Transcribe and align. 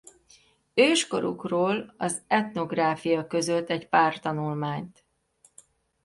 Őskorukról 0.73 1.93
az 1.97 2.21
Ethnographia 2.27 3.27
közölt 3.27 3.69
egy 3.69 3.89
pár 3.89 4.19
tanulmányt. 4.19 5.05